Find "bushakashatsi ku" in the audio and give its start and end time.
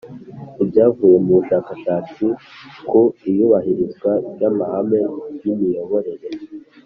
1.39-3.01